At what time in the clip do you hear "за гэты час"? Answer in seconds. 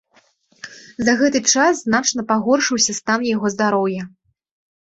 1.09-1.83